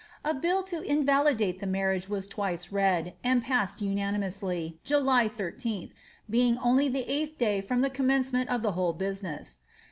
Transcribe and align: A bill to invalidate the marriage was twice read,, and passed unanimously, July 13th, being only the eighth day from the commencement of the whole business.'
A 0.25 0.33
bill 0.33 0.63
to 0.63 0.81
invalidate 0.81 1.59
the 1.59 1.67
marriage 1.67 2.09
was 2.09 2.25
twice 2.25 2.71
read,, 2.71 3.13
and 3.23 3.43
passed 3.43 3.83
unanimously, 3.83 4.79
July 4.83 5.27
13th, 5.29 5.91
being 6.27 6.57
only 6.57 6.89
the 6.89 7.07
eighth 7.07 7.37
day 7.37 7.61
from 7.61 7.81
the 7.81 7.89
commencement 7.91 8.49
of 8.49 8.63
the 8.63 8.71
whole 8.71 8.93
business.' 8.93 9.59